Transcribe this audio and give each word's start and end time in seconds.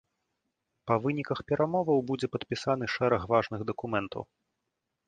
Па 0.91 0.95
выніках 1.03 1.43
перамоваў 1.51 1.99
будзе 2.09 2.27
падпісаны 2.37 2.85
шэраг 2.95 3.21
важных 3.35 3.61
дакументаў. 3.73 4.21